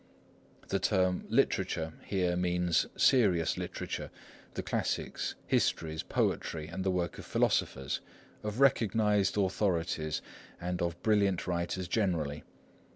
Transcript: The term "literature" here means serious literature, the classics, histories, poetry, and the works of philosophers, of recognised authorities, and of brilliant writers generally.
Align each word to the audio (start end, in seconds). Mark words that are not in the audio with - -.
The 0.69 0.79
term 0.79 1.25
"literature" 1.29 1.93
here 2.03 2.35
means 2.35 2.87
serious 2.95 3.55
literature, 3.55 4.09
the 4.55 4.63
classics, 4.63 5.35
histories, 5.45 6.01
poetry, 6.01 6.67
and 6.67 6.83
the 6.83 6.89
works 6.89 7.19
of 7.19 7.25
philosophers, 7.27 8.01
of 8.41 8.59
recognised 8.59 9.37
authorities, 9.37 10.23
and 10.59 10.81
of 10.81 10.99
brilliant 11.03 11.45
writers 11.45 11.87
generally. 11.87 12.43